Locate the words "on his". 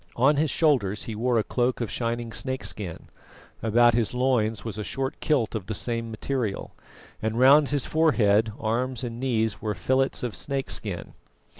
0.15-0.49